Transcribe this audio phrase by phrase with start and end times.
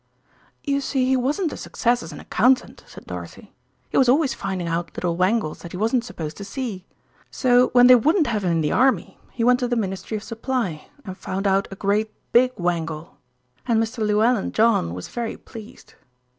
[0.63, 3.53] "You see, he wasn't a success as an accountant," said Dorothy.
[3.89, 6.87] "He was always finding out little wangles that he wasn't supposed to see.
[7.29, 10.23] So when they wouldn't have him in the army, he went to the Ministry of
[10.23, 13.19] Supply and found out a great, big wangle,
[13.67, 13.99] and Mr.
[13.99, 15.93] Llewellyn John was very pleased.